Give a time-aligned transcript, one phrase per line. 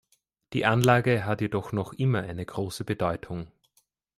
[0.53, 3.51] Die Anlage hat jedoch noch immer eine große Bedeutung.